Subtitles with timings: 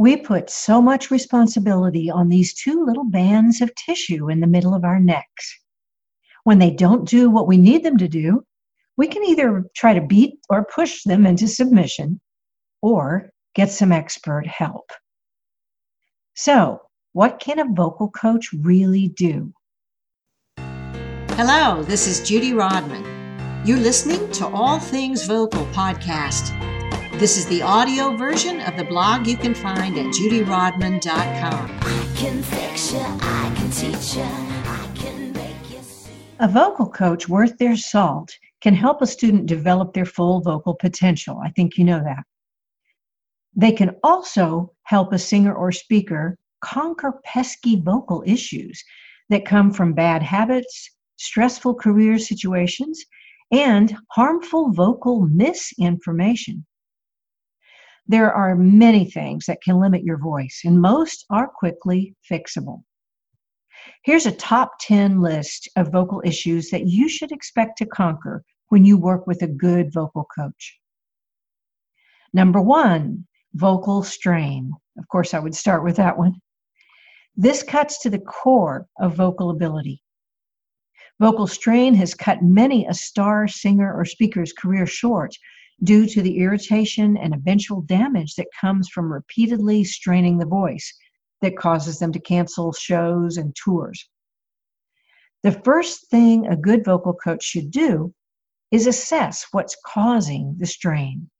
[0.00, 4.72] We put so much responsibility on these two little bands of tissue in the middle
[4.72, 5.54] of our necks.
[6.44, 8.42] When they don't do what we need them to do,
[8.96, 12.18] we can either try to beat or push them into submission
[12.80, 14.90] or get some expert help.
[16.32, 16.80] So,
[17.12, 19.52] what can a vocal coach really do?
[21.36, 23.04] Hello, this is Judy Rodman.
[23.66, 26.79] You're listening to All Things Vocal podcast.
[27.20, 31.78] This is the audio version of the blog you can find at judyrodman.com.
[31.82, 36.12] I can fix you, I can teach you, I can make you see.
[36.38, 38.32] A vocal coach worth their salt
[38.62, 41.38] can help a student develop their full vocal potential.
[41.44, 42.24] I think you know that.
[43.54, 48.82] They can also help a singer or speaker conquer pesky vocal issues
[49.28, 53.04] that come from bad habits, stressful career situations,
[53.52, 56.64] and harmful vocal misinformation.
[58.10, 62.82] There are many things that can limit your voice, and most are quickly fixable.
[64.02, 68.84] Here's a top 10 list of vocal issues that you should expect to conquer when
[68.84, 70.76] you work with a good vocal coach.
[72.32, 74.72] Number one, vocal strain.
[74.98, 76.34] Of course, I would start with that one.
[77.36, 80.02] This cuts to the core of vocal ability.
[81.20, 85.32] Vocal strain has cut many a star singer or speaker's career short
[85.82, 90.92] due to the irritation and eventual damage that comes from repeatedly straining the voice
[91.40, 94.08] that causes them to cancel shows and tours.
[95.42, 98.12] The first thing a good vocal coach should do
[98.70, 101.30] is assess what's causing the strain.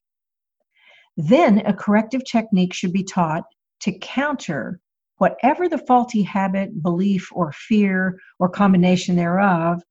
[1.17, 3.45] Then a corrective technique should be taught
[3.81, 4.81] to counter
[5.19, 9.83] whatever the faulty habit, belief, or fear, or combination thereof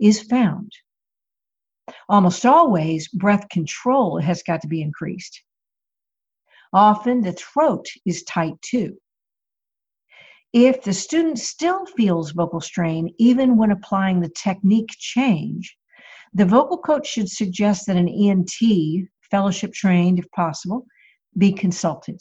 [0.00, 0.72] is found.
[2.08, 5.42] Almost always, breath control has got to be increased.
[6.72, 8.98] Often, the throat is tight too.
[10.52, 15.76] If the student still feels vocal strain, even when applying the technique change,
[16.32, 20.86] the vocal coach should suggest that an ENT, fellowship trained if possible,
[21.36, 22.20] be consulted.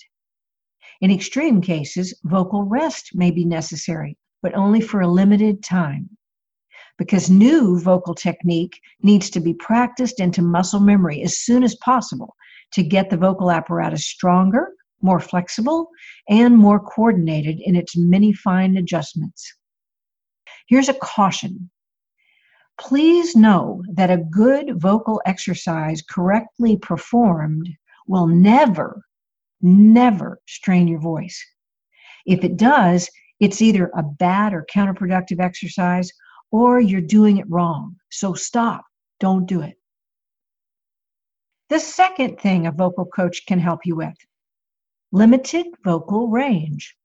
[1.01, 6.17] In extreme cases, vocal rest may be necessary, but only for a limited time
[6.97, 12.35] because new vocal technique needs to be practiced into muscle memory as soon as possible
[12.73, 15.89] to get the vocal apparatus stronger, more flexible,
[16.27, 19.53] and more coordinated in its many fine adjustments.
[20.67, 21.69] Here's a caution.
[22.79, 27.69] Please know that a good vocal exercise correctly performed
[28.07, 29.01] will never,
[29.61, 31.43] never strain your voice.
[32.25, 33.09] If it does,
[33.39, 36.11] it's either a bad or counterproductive exercise
[36.51, 37.95] or you're doing it wrong.
[38.09, 38.85] So stop.
[39.19, 39.75] Don't do it.
[41.69, 44.15] The second thing a vocal coach can help you with
[45.11, 46.95] limited vocal range.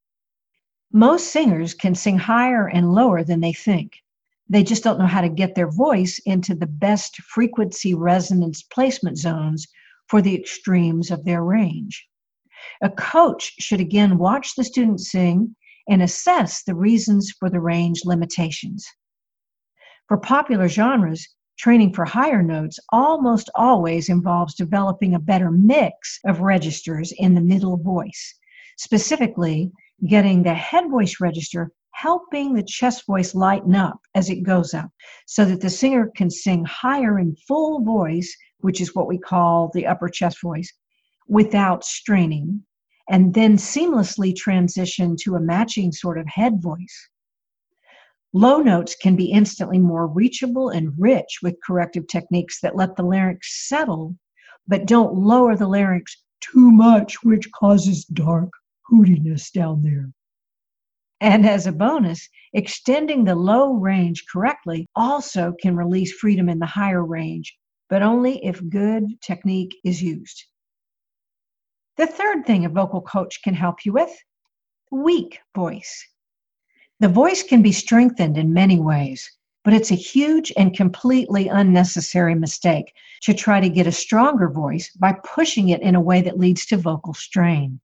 [0.93, 3.93] Most singers can sing higher and lower than they think.
[4.49, 9.17] They just don't know how to get their voice into the best frequency resonance placement
[9.17, 9.67] zones
[10.09, 12.07] for the extremes of their range.
[12.83, 15.57] A coach should again watch the student sing
[15.89, 18.87] and assess the reasons for the range limitations.
[20.13, 26.43] For popular genres, training for higher notes almost always involves developing a better mix of
[26.43, 28.35] registers in the middle voice,
[28.77, 29.73] specifically
[30.07, 34.91] getting the head voice register helping the chest voice lighten up as it goes up
[35.25, 39.71] so that the singer can sing higher in full voice, which is what we call
[39.73, 40.71] the upper chest voice,
[41.27, 42.63] without straining,
[43.09, 47.09] and then seamlessly transition to a matching sort of head voice.
[48.35, 53.03] Low notes can be instantly more reachable and rich with corrective techniques that let the
[53.03, 54.17] larynx settle,
[54.67, 58.51] but don't lower the larynx too much, which causes dark
[58.91, 60.11] hootiness down there.
[61.21, 66.67] And as a bonus, extending the low range correctly also can release freedom in the
[66.67, 67.57] higher range,
[67.89, 70.45] but only if good technique is used.
[71.99, 74.11] The third thing a vocal coach can help you with
[74.91, 76.09] weak voice.
[77.03, 79.29] The voice can be strengthened in many ways,
[79.65, 84.89] but it's a huge and completely unnecessary mistake to try to get a stronger voice
[85.01, 87.81] by pushing it in a way that leads to vocal strain.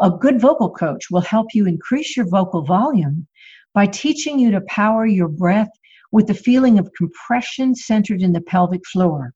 [0.00, 3.26] A good vocal coach will help you increase your vocal volume
[3.74, 5.72] by teaching you to power your breath
[6.12, 9.34] with the feeling of compression centered in the pelvic floor.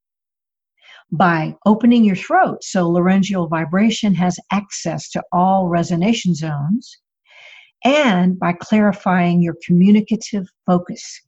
[1.10, 6.98] By opening your throat so laryngeal vibration has access to all resonation zones,
[7.86, 11.22] and by clarifying your communicative focus.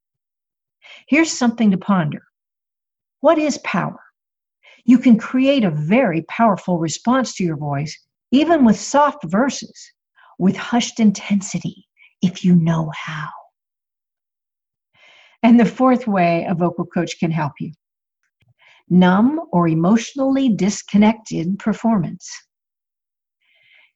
[1.06, 2.22] Here's something to ponder
[3.20, 4.00] What is power?
[4.84, 7.96] You can create a very powerful response to your voice
[8.32, 9.92] even with soft verses,
[10.38, 11.86] with hushed intensity,
[12.22, 13.28] if you know how.
[15.44, 17.72] And the fourth way a vocal coach can help you
[18.90, 22.28] numb or emotionally disconnected performance.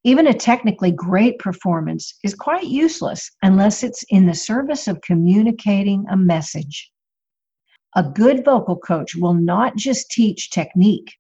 [0.05, 6.05] Even a technically great performance is quite useless unless it's in the service of communicating
[6.11, 6.91] a message.
[7.95, 11.15] A good vocal coach will not just teach technique,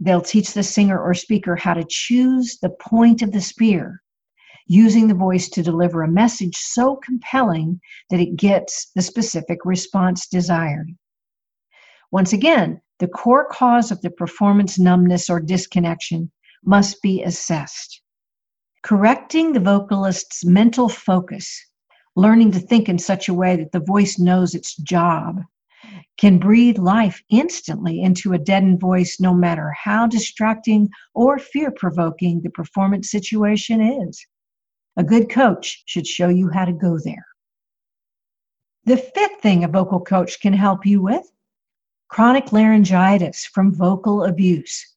[0.00, 4.02] they'll teach the singer or speaker how to choose the point of the spear,
[4.66, 10.26] using the voice to deliver a message so compelling that it gets the specific response
[10.26, 10.90] desired.
[12.10, 16.32] Once again, the core cause of the performance numbness or disconnection
[16.64, 18.00] must be assessed.
[18.84, 21.58] Correcting the vocalist's mental focus,
[22.16, 25.40] learning to think in such a way that the voice knows its job,
[26.18, 32.42] can breathe life instantly into a deadened voice, no matter how distracting or fear provoking
[32.42, 34.26] the performance situation is.
[34.98, 37.26] A good coach should show you how to go there.
[38.84, 41.24] The fifth thing a vocal coach can help you with
[42.08, 44.93] chronic laryngitis from vocal abuse.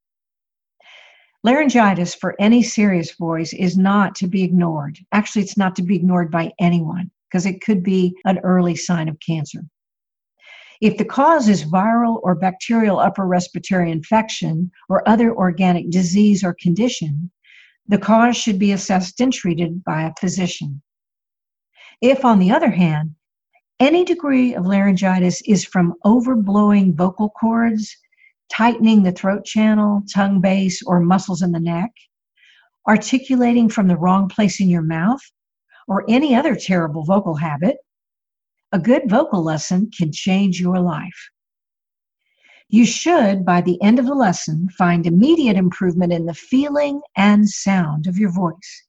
[1.47, 4.99] Laryngitis for any serious voice is not to be ignored.
[5.13, 9.07] Actually, it's not to be ignored by anyone because it could be an early sign
[9.07, 9.61] of cancer.
[10.81, 16.53] If the cause is viral or bacterial upper respiratory infection or other organic disease or
[16.53, 17.31] condition,
[17.87, 20.81] the cause should be assessed and treated by a physician.
[22.01, 23.15] If, on the other hand,
[23.79, 27.95] any degree of laryngitis is from overblowing vocal cords,
[28.51, 31.91] tightening the throat channel, tongue base, or muscles in the neck,
[32.87, 35.21] articulating from the wrong place in your mouth,
[35.87, 37.77] or any other terrible vocal habit,
[38.71, 41.29] a good vocal lesson can change your life.
[42.69, 47.49] You should, by the end of the lesson, find immediate improvement in the feeling and
[47.49, 48.85] sound of your voice.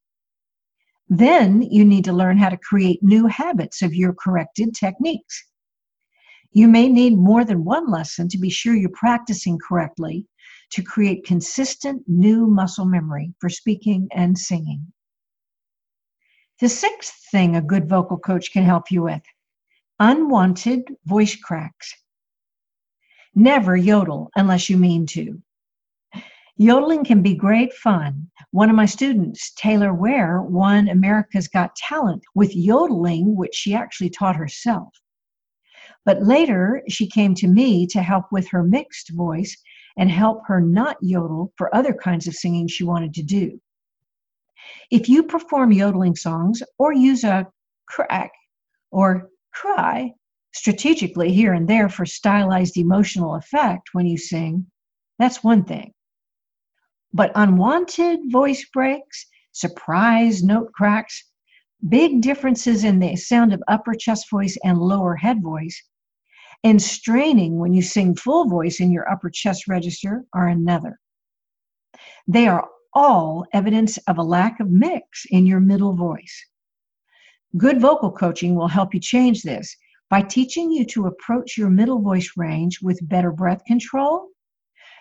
[1.09, 5.45] Then you need to learn how to create new habits of your corrected techniques.
[6.53, 10.27] You may need more than one lesson to be sure you're practicing correctly
[10.71, 14.93] to create consistent new muscle memory for speaking and singing.
[16.61, 19.23] The sixth thing a good vocal coach can help you with
[20.01, 21.95] unwanted voice cracks.
[23.35, 25.41] Never yodel unless you mean to.
[26.57, 28.29] Yodeling can be great fun.
[28.51, 34.11] One of my students, Taylor Ware, won America's Got Talent with yodeling, which she actually
[34.11, 34.89] taught herself.
[36.05, 39.57] But later, she came to me to help with her mixed voice
[39.97, 43.61] and help her not yodel for other kinds of singing she wanted to do.
[44.91, 47.47] If you perform yodeling songs or use a
[47.87, 48.33] crack
[48.91, 50.13] or cry
[50.53, 54.67] strategically here and there for stylized emotional effect when you sing,
[55.19, 55.93] that's one thing.
[57.13, 61.25] But unwanted voice breaks, surprise note cracks,
[61.87, 65.83] big differences in the sound of upper chest voice and lower head voice,
[66.65, 70.99] and straining when you sing full voice in your upper chest register are another.
[72.27, 76.47] They are all evidence of a lack of mix in your middle voice.
[77.57, 79.75] Good vocal coaching will help you change this
[80.11, 84.29] by teaching you to approach your middle voice range with better breath control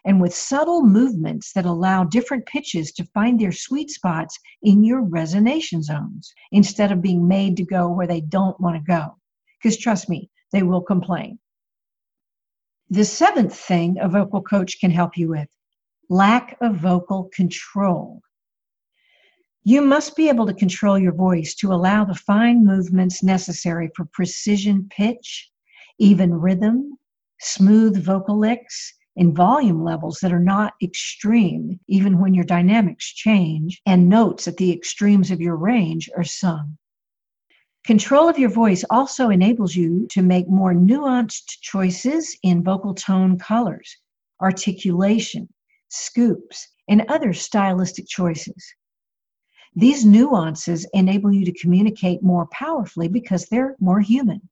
[0.05, 5.03] and with subtle movements that allow different pitches to find their sweet spots in your
[5.03, 9.17] resonation zones instead of being made to go where they don't want to go.
[9.61, 11.39] Because trust me, they will complain.
[12.89, 15.49] The seventh thing a vocal coach can help you with
[16.09, 18.21] lack of vocal control.
[19.63, 24.05] You must be able to control your voice to allow the fine movements necessary for
[24.13, 25.51] precision pitch,
[25.99, 26.97] even rhythm,
[27.41, 33.81] smooth vocal licks, in volume levels that are not extreme, even when your dynamics change
[33.87, 36.77] and notes at the extremes of your range are sung.
[37.83, 43.39] Control of your voice also enables you to make more nuanced choices in vocal tone
[43.39, 43.97] colors,
[44.39, 45.49] articulation,
[45.89, 48.63] scoops, and other stylistic choices.
[49.75, 54.47] These nuances enable you to communicate more powerfully because they're more human.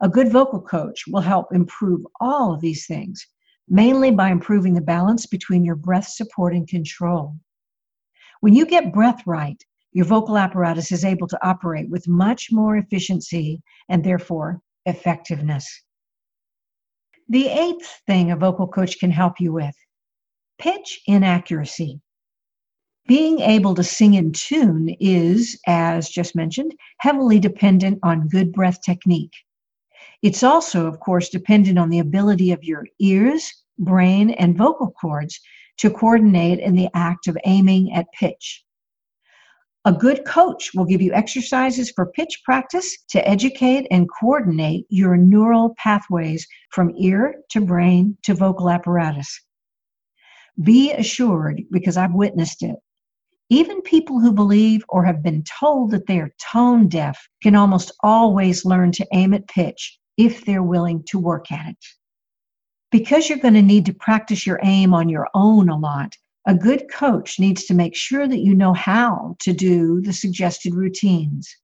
[0.00, 3.26] A good vocal coach will help improve all of these things
[3.70, 7.36] mainly by improving the balance between your breath support and control.
[8.40, 9.62] When you get breath right,
[9.92, 15.82] your vocal apparatus is able to operate with much more efficiency and therefore effectiveness.
[17.28, 19.74] The eighth thing a vocal coach can help you with
[20.58, 22.00] pitch inaccuracy.
[23.06, 28.82] Being able to sing in tune is, as just mentioned, heavily dependent on good breath
[28.82, 29.32] technique.
[30.22, 35.40] It's also, of course, dependent on the ability of your ears, brain, and vocal cords
[35.78, 38.64] to coordinate in the act of aiming at pitch.
[39.86, 45.16] A good coach will give you exercises for pitch practice to educate and coordinate your
[45.16, 49.40] neural pathways from ear to brain to vocal apparatus.
[50.62, 52.76] Be assured, because I've witnessed it,
[53.48, 57.90] even people who believe or have been told that they are tone deaf can almost
[58.02, 61.84] always learn to aim at pitch if they're willing to work at it.
[62.90, 66.16] Because you're going to need to practice your aim on your own a lot,
[66.46, 70.74] a good coach needs to make sure that you know how to do the suggested
[70.74, 71.54] routines.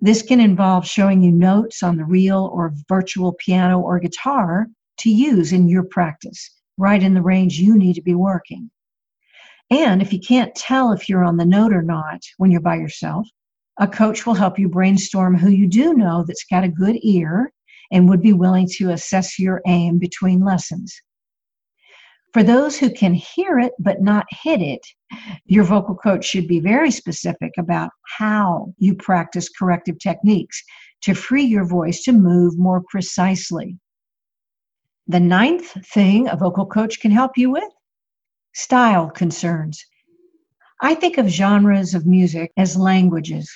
[0.00, 4.68] This can involve showing you notes on the real or virtual piano or guitar
[4.98, 8.70] to use in your practice, right in the range you need to be working.
[9.70, 12.76] And if you can't tell if you're on the note or not when you're by
[12.76, 13.28] yourself,
[13.78, 17.52] a coach will help you brainstorm who you do know that's got a good ear
[17.90, 21.00] and would be willing to assess your aim between lessons.
[22.32, 24.86] For those who can hear it but not hit it,
[25.46, 30.62] your vocal coach should be very specific about how you practice corrective techniques
[31.02, 33.78] to free your voice to move more precisely.
[35.08, 37.72] The ninth thing a vocal coach can help you with
[38.52, 39.84] Style concerns.
[40.82, 43.50] I think of genres of music as languages.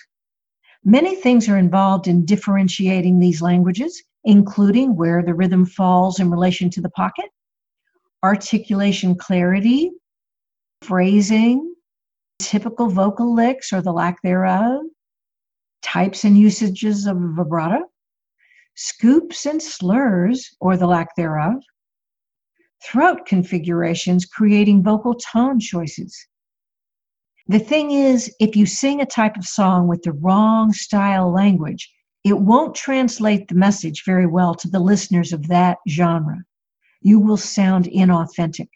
[0.84, 6.70] Many things are involved in differentiating these languages, including where the rhythm falls in relation
[6.70, 7.30] to the pocket,
[8.22, 9.90] articulation clarity,
[10.82, 11.74] phrasing,
[12.38, 14.82] typical vocal licks or the lack thereof,
[15.82, 17.80] types and usages of vibrato,
[18.74, 21.62] scoops and slurs or the lack thereof,
[22.82, 26.26] throat configurations, creating vocal tone choices.
[27.46, 31.93] The thing is, if you sing a type of song with the wrong style language,
[32.24, 36.42] it won't translate the message very well to the listeners of that genre.
[37.02, 38.68] You will sound inauthentic.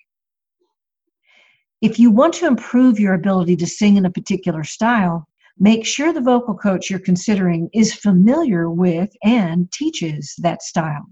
[1.80, 5.26] If you want to improve your ability to sing in a particular style,
[5.58, 11.06] make sure the vocal coach you're considering is familiar with and teaches that style.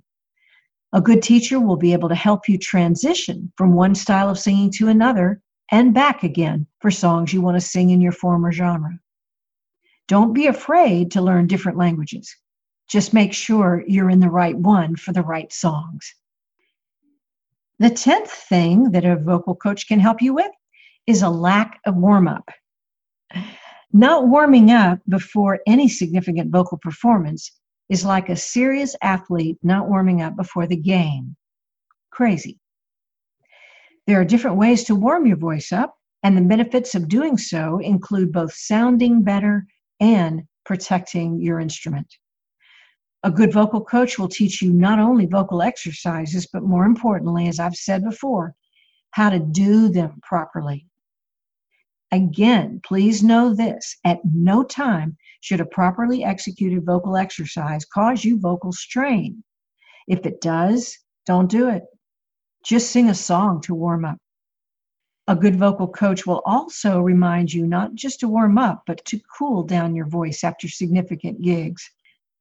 [0.93, 4.71] A good teacher will be able to help you transition from one style of singing
[4.73, 5.41] to another
[5.73, 8.99] and back again for songs you want to sing in your former genre.
[10.09, 12.35] Don't be afraid to learn different languages.
[12.89, 16.15] Just make sure you're in the right one for the right songs.
[17.79, 20.51] The 10th thing that a vocal coach can help you with
[21.07, 22.49] is a lack of warm up.
[23.93, 27.53] Not warming up before any significant vocal performance
[27.89, 31.37] is like a serious athlete not warming up before the game.
[32.11, 32.59] Crazy.
[34.07, 37.79] There are different ways to warm your voice up, and the benefits of doing so
[37.79, 39.67] include both sounding better
[40.01, 42.07] and protecting your instrument.
[43.23, 47.59] A good vocal coach will teach you not only vocal exercises, but more importantly, as
[47.59, 48.55] I've said before,
[49.11, 50.87] how to do them properly.
[52.13, 58.39] Again, please know this at no time should a properly executed vocal exercise cause you
[58.39, 59.43] vocal strain.
[60.07, 61.83] If it does, don't do it.
[62.65, 64.19] Just sing a song to warm up.
[65.29, 69.21] A good vocal coach will also remind you not just to warm up, but to
[69.37, 71.91] cool down your voice after significant gigs.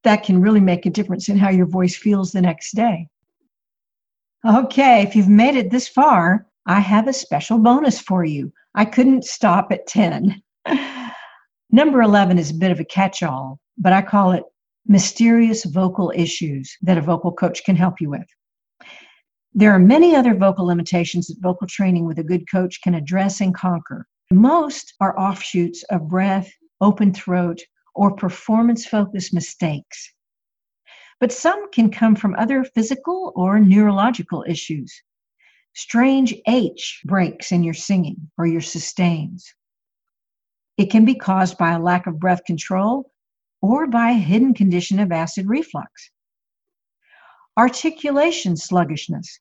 [0.04, 3.08] That can really make a difference in how your voice feels the next day.
[4.48, 8.54] Okay, if you've made it this far, I have a special bonus for you.
[8.75, 10.39] I couldn't stop at 10.
[11.72, 14.44] Number 11 is a bit of a catch all, but I call it
[14.86, 18.27] mysterious vocal issues that a vocal coach can help you with.
[19.58, 23.40] There are many other vocal limitations that vocal training with a good coach can address
[23.40, 24.06] and conquer.
[24.30, 27.62] Most are offshoots of breath, open throat,
[27.94, 30.14] or performance focused mistakes.
[31.22, 34.94] But some can come from other physical or neurological issues.
[35.74, 39.54] Strange H breaks in your singing or your sustains.
[40.76, 43.10] It can be caused by a lack of breath control
[43.62, 46.12] or by a hidden condition of acid reflux.
[47.58, 49.40] Articulation sluggishness.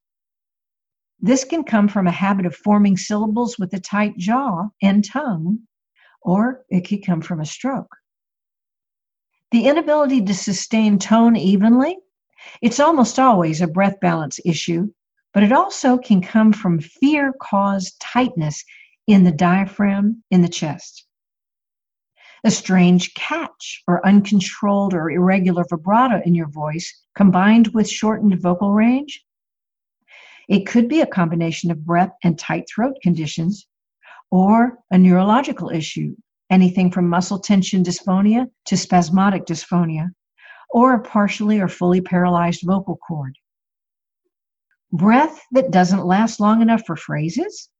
[1.20, 5.60] This can come from a habit of forming syllables with a tight jaw and tongue,
[6.20, 7.94] or it could come from a stroke.
[9.50, 11.98] The inability to sustain tone evenly,
[12.60, 14.92] it's almost always a breath balance issue,
[15.32, 18.64] but it also can come from fear caused tightness
[19.06, 21.06] in the diaphragm in the chest
[22.44, 28.74] a strange catch or uncontrolled or irregular vibrato in your voice combined with shortened vocal
[28.74, 29.24] range.
[30.48, 33.66] It could be a combination of breath and tight throat conditions
[34.30, 36.16] or a neurological issue,
[36.50, 40.08] anything from muscle tension dysphonia to spasmodic dysphonia,
[40.70, 43.36] or a partially or fully paralyzed vocal cord.
[44.92, 47.70] Breath that doesn't last long enough for phrases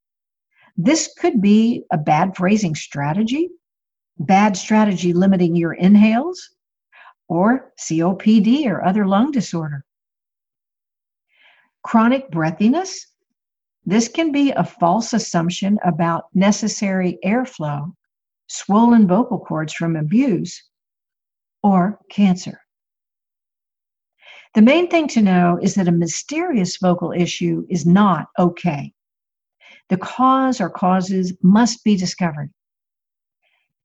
[0.77, 3.51] This could be a bad phrasing strategy,
[4.19, 6.51] bad strategy limiting your inhales,
[7.29, 9.85] or COPD or other lung disorder.
[11.85, 13.07] Chronic breathiness.
[13.85, 17.93] This can be a false assumption about necessary airflow,
[18.49, 20.63] swollen vocal cords from abuse,
[21.63, 22.61] or cancer.
[24.55, 28.95] The main thing to know is that a mysterious vocal issue is not okay.
[29.91, 32.51] The cause or causes must be discovered.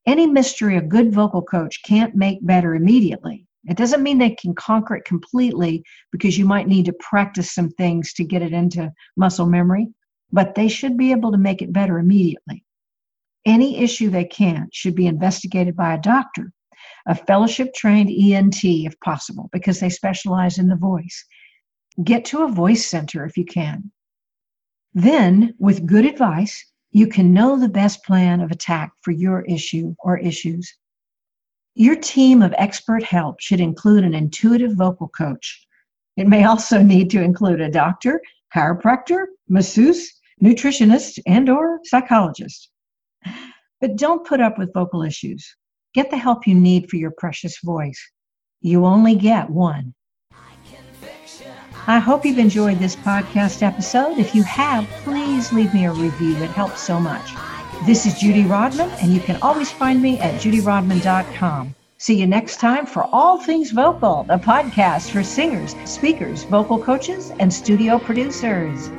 [0.05, 3.45] Any mystery a good vocal coach can't make better immediately.
[3.67, 7.69] It doesn't mean they can conquer it completely because you might need to practice some
[7.71, 9.87] things to get it into muscle memory,
[10.31, 12.63] but they should be able to make it better immediately.
[13.45, 16.53] Any issue they can't should be investigated by a doctor
[17.07, 21.25] a fellowship trained ENT if possible, because they specialize in the voice.
[22.03, 23.91] Get to a voice center if you can.
[24.93, 29.95] Then, with good advice, you can know the best plan of attack for your issue
[29.99, 30.73] or issues.
[31.79, 35.65] Your team of expert help should include an intuitive vocal coach.
[36.17, 38.21] It may also need to include a doctor,
[38.53, 40.11] chiropractor, masseuse,
[40.43, 42.69] nutritionist, and or psychologist.
[43.79, 45.55] But don't put up with vocal issues.
[45.93, 48.11] Get the help you need for your precious voice.
[48.59, 49.93] You only get one.
[51.87, 54.17] I hope you've enjoyed this podcast episode.
[54.17, 56.35] If you have, please leave me a review.
[56.43, 57.31] It helps so much.
[57.85, 61.73] This is Judy Rodman, and you can always find me at judyrodman.com.
[61.97, 67.31] See you next time for All Things Vocal, the podcast for singers, speakers, vocal coaches,
[67.39, 68.89] and studio producers.